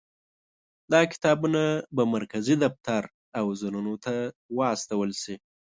دا 0.91 1.01
کتابونه 1.11 1.61
به 1.95 2.03
مرکزي 2.13 2.55
دفتر 2.65 3.03
او 3.39 3.45
زونونو 3.59 3.93
ته 4.03 4.13
واستول 4.57 5.09
شي. 5.21 5.35